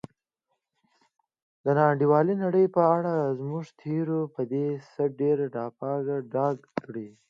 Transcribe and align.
د 1.63 1.65
نا 1.77 1.83
انډولې 1.91 2.33
نړۍ 2.43 2.65
په 2.75 2.81
اړه 2.95 3.13
زموږ 3.39 3.65
تیوري 3.79 4.21
به 4.95 5.03
ډېر 5.19 5.37
څه 5.53 5.63
په 5.77 5.89
ډاګه 6.33 6.59
کړي. 6.83 7.09